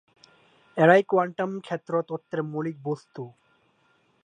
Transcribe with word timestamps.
এরাই 0.77 1.03
কোয়ান্টাম 1.03 1.51
ক্ষেত্র 1.59 1.93
তত্ত্বের 2.09 2.41
মৌলিক 2.43 2.77
বস্তু। 2.83 3.23